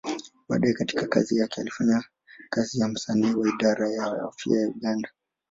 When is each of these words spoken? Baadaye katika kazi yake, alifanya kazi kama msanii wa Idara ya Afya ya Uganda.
Baadaye 0.49 0.73
katika 0.73 1.07
kazi 1.07 1.37
yake, 1.37 1.61
alifanya 1.61 2.03
kazi 2.49 2.79
kama 2.79 2.93
msanii 2.93 3.33
wa 3.33 3.49
Idara 3.49 3.89
ya 3.91 4.03
Afya 4.05 4.61
ya 4.61 4.67
Uganda. 4.67 5.09